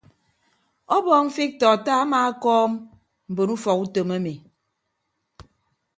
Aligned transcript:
Ọbọọñ 0.95 1.25
fiktọ 1.35 1.65
attah 1.75 2.01
amaakọọm 2.03 2.71
mbon 3.31 3.49
ufọk 3.55 3.77
utom 3.83 4.09
emi. 4.17 4.33